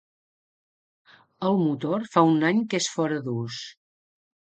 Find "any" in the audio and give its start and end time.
2.53-2.67